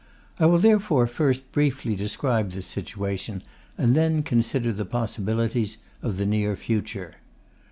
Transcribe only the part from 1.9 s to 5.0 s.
describe this situation, and then consider the